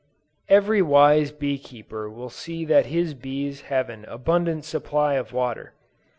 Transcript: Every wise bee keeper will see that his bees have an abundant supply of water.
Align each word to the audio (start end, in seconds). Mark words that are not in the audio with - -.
Every 0.49 0.81
wise 0.81 1.31
bee 1.31 1.59
keeper 1.59 2.09
will 2.09 2.31
see 2.31 2.65
that 2.65 2.87
his 2.87 3.13
bees 3.13 3.61
have 3.69 3.87
an 3.87 4.03
abundant 4.05 4.65
supply 4.65 5.13
of 5.13 5.31
water. 5.31 5.75